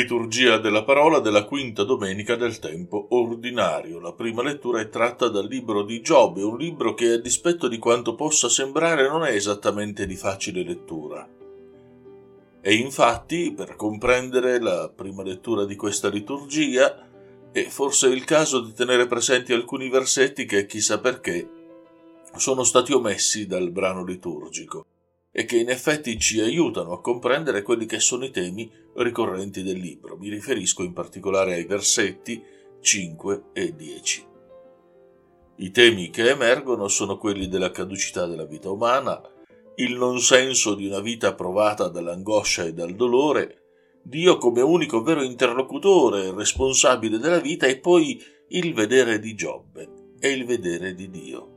[0.00, 4.00] Liturgia della parola della quinta domenica del tempo ordinario.
[4.00, 7.76] La prima lettura è tratta dal libro di Giobbe, un libro che a dispetto di
[7.76, 11.28] quanto possa sembrare non è esattamente di facile lettura.
[12.62, 17.06] E infatti, per comprendere la prima lettura di questa liturgia,
[17.52, 21.46] è forse il caso di tenere presenti alcuni versetti che, chissà perché,
[22.36, 24.86] sono stati omessi dal brano liturgico
[25.32, 29.78] e che in effetti ci aiutano a comprendere quelli che sono i temi ricorrenti del
[29.78, 30.16] libro.
[30.16, 32.42] Mi riferisco in particolare ai versetti
[32.80, 34.26] 5 e 10.
[35.56, 39.20] I temi che emergono sono quelli della caducità della vita umana,
[39.76, 43.56] il non senso di una vita provata dall'angoscia e dal dolore,
[44.02, 50.30] Dio come unico vero interlocutore responsabile della vita e poi il vedere di Giobbe e
[50.30, 51.48] il vedere di Dio.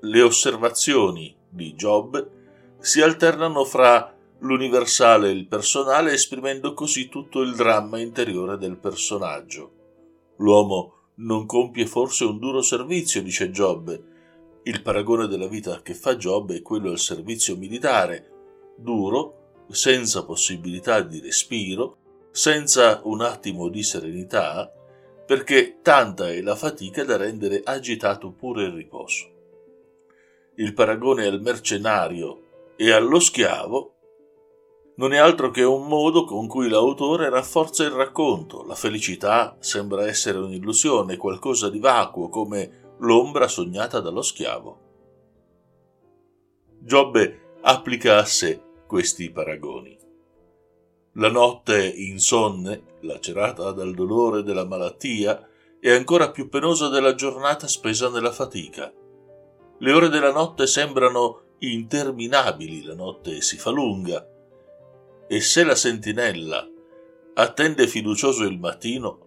[0.00, 2.30] Le osservazioni di Job
[2.80, 9.72] si alternano fra l'universale e il personale, esprimendo così tutto il dramma interiore del personaggio.
[10.36, 14.02] L'uomo non compie forse un duro servizio, dice Job.
[14.64, 18.30] Il paragone della vita che fa Job è quello al servizio militare,
[18.76, 21.96] duro, senza possibilità di respiro,
[22.32, 24.70] senza un attimo di serenità,
[25.26, 29.33] perché tanta è la fatica da rendere agitato pure il riposo
[30.56, 33.94] il paragone al mercenario e allo schiavo
[34.96, 38.64] non è altro che un modo con cui l'autore rafforza il racconto.
[38.64, 44.78] La felicità sembra essere un'illusione, qualcosa di vacuo, come l'ombra sognata dallo schiavo.
[46.78, 49.98] Giobbe applica a sé questi paragoni.
[51.14, 55.48] La notte insonne, lacerata dal dolore della malattia,
[55.80, 58.92] è ancora più penosa della giornata spesa nella fatica.
[59.78, 64.26] Le ore della notte sembrano interminabili, la notte si fa lunga,
[65.26, 66.68] e se la sentinella
[67.34, 69.18] attende fiducioso il mattino,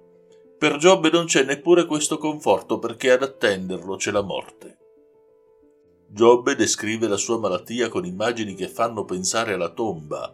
[0.58, 4.78] per Giobbe non c'è neppure questo conforto perché ad attenderlo c'è la morte.
[6.10, 10.34] Giobbe descrive la sua malattia con immagini che fanno pensare alla tomba.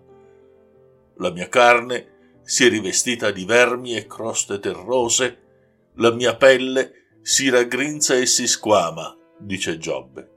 [1.16, 5.40] La mia carne si è rivestita di vermi e croste terrose,
[5.96, 10.32] la mia pelle si raggrinza e si squama, dice Giobbe.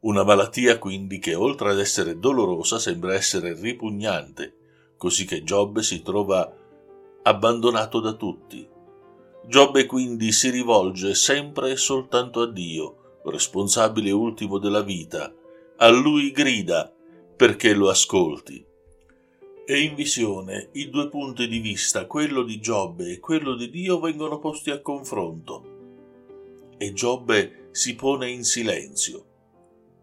[0.00, 6.02] Una malattia quindi che oltre ad essere dolorosa sembra essere ripugnante, così che Giobbe si
[6.02, 6.50] trova
[7.22, 8.66] abbandonato da tutti.
[9.46, 15.32] Giobbe quindi si rivolge sempre e soltanto a Dio, responsabile ultimo della vita,
[15.76, 16.92] a lui grida
[17.36, 18.64] perché lo ascolti.
[19.64, 24.00] E in visione i due punti di vista, quello di Giobbe e quello di Dio,
[24.00, 25.71] vengono posti a confronto
[26.82, 29.24] e Giobbe si pone in silenzio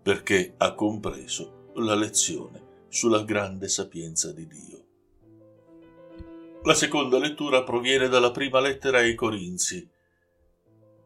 [0.02, 4.86] perché ha compreso la lezione sulla grande sapienza di Dio.
[6.64, 9.86] La seconda lettura proviene dalla prima lettera ai Corinzi.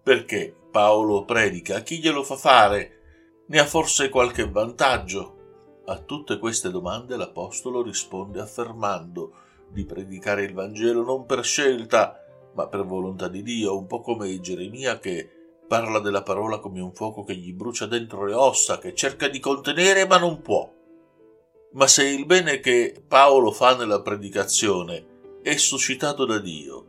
[0.04, 1.82] Perché Paolo predica?
[1.82, 3.46] Chi glielo fa fare?
[3.48, 5.82] Ne ha forse qualche vantaggio?
[5.86, 9.34] A tutte queste domande l'Apostolo risponde affermando
[9.70, 12.24] di predicare il Vangelo non per scelta,
[12.54, 16.94] ma per volontà di Dio, un po' come Geremia che Parla della parola come un
[16.94, 20.72] fuoco che gli brucia dentro le ossa, che cerca di contenere ma non può.
[21.74, 26.86] Ma se il bene che Paolo fa nella predicazione è suscitato da Dio,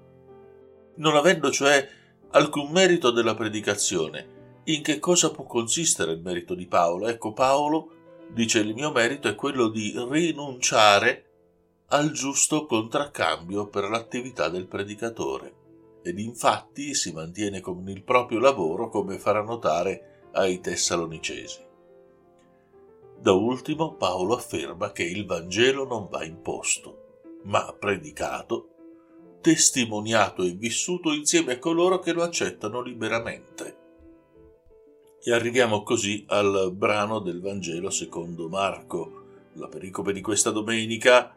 [0.96, 1.88] non avendo cioè
[2.30, 7.08] alcun merito della predicazione, in che cosa può consistere il merito di Paolo?
[7.08, 7.90] Ecco, Paolo
[8.28, 11.24] dice il mio merito è quello di rinunciare
[11.88, 15.62] al giusto contraccambio per l'attività del predicatore
[16.04, 21.62] ed infatti si mantiene con il proprio lavoro come farà notare ai Tessalonicesi.
[23.18, 28.68] Da ultimo Paolo afferma che il Vangelo non va imposto, ma predicato,
[29.40, 33.78] testimoniato e vissuto insieme a coloro che lo accettano liberamente.
[35.22, 39.22] E arriviamo così al brano del Vangelo secondo Marco.
[39.54, 41.34] La pericope di questa domenica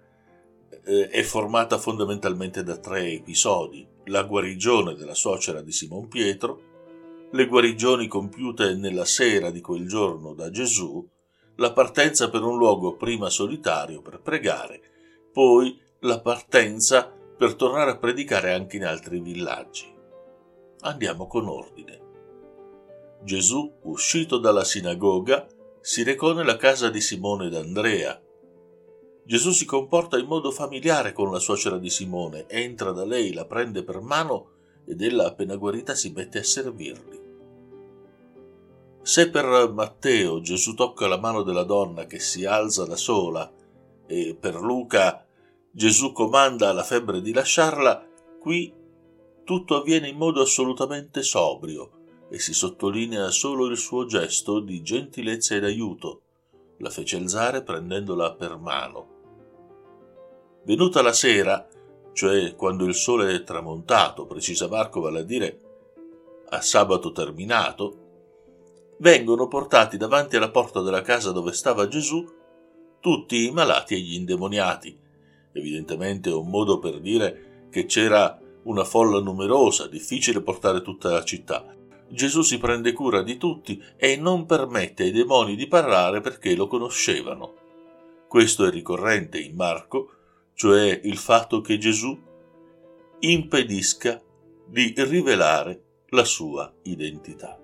[0.84, 6.62] eh, è formata fondamentalmente da tre episodi la guarigione della suocera di Simon Pietro,
[7.32, 11.06] le guarigioni compiute nella sera di quel giorno da Gesù,
[11.56, 14.82] la partenza per un luogo prima solitario per pregare,
[15.34, 19.94] poi la partenza per tornare a predicare anche in altri villaggi.
[20.82, 22.06] Andiamo con ordine.
[23.24, 25.48] Gesù, uscito dalla sinagoga,
[25.82, 28.20] si recò nella casa di Simone ed Andrea,
[29.28, 33.44] Gesù si comporta in modo familiare con la suocera di Simone, entra da lei, la
[33.44, 34.52] prende per mano
[34.86, 37.20] ed ella appena guarita si mette a servirli.
[39.02, 43.52] Se per Matteo Gesù tocca la mano della donna che si alza da sola
[44.06, 45.26] e per Luca
[45.72, 48.08] Gesù comanda alla febbre di lasciarla,
[48.40, 48.74] qui
[49.44, 55.54] tutto avviene in modo assolutamente sobrio e si sottolinea solo il suo gesto di gentilezza
[55.54, 56.22] ed aiuto.
[56.78, 59.16] La fece alzare prendendola per mano.
[60.68, 61.66] Venuta la sera,
[62.12, 65.60] cioè quando il sole è tramontato, precisa Marco, vale a dire
[66.50, 72.22] a sabato terminato, vengono portati davanti alla porta della casa dove stava Gesù
[73.00, 75.00] tutti i malati e gli indemoniati.
[75.54, 81.74] Evidentemente un modo per dire che c'era una folla numerosa, difficile portare tutta la città.
[82.10, 86.68] Gesù si prende cura di tutti e non permette ai demoni di parlare perché lo
[86.68, 87.54] conoscevano.
[88.28, 90.12] Questo è ricorrente in Marco,
[90.58, 92.20] cioè il fatto che Gesù
[93.20, 94.20] impedisca
[94.66, 97.62] di rivelare la sua identità.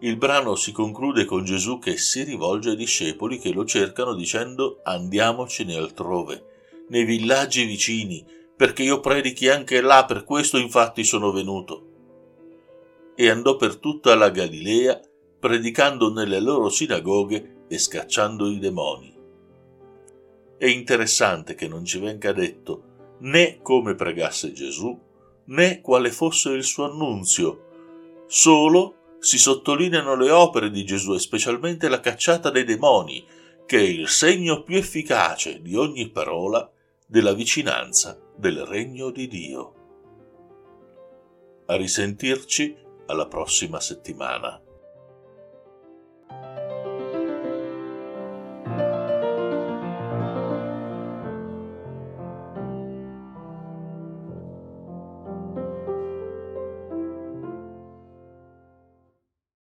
[0.00, 4.80] Il brano si conclude con Gesù che si rivolge ai discepoli che lo cercano dicendo
[4.82, 6.44] andiamocene altrove,
[6.88, 8.24] nei villaggi vicini,
[8.56, 13.12] perché io predichi anche là, per questo infatti sono venuto.
[13.14, 14.98] E andò per tutta la Galilea,
[15.38, 19.17] predicando nelle loro sinagoghe e scacciando i demoni.
[20.58, 24.98] È interessante che non ci venga detto né come pregasse Gesù,
[25.46, 31.88] né quale fosse il suo annunzio, solo si sottolineano le opere di Gesù e specialmente
[31.88, 33.24] la cacciata dei demoni,
[33.66, 36.68] che è il segno più efficace di ogni parola
[37.06, 39.74] della vicinanza del regno di Dio.
[41.66, 42.76] A risentirci
[43.06, 44.60] alla prossima settimana.